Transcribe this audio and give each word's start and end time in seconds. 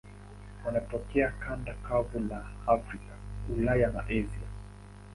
Wanatokea 0.65 1.31
kanda 1.31 1.73
kavu 1.73 2.27
za 2.27 2.45
Afrika, 2.67 3.13
Ulaya 3.57 3.91
na 3.91 3.99
Asia. 4.01 4.47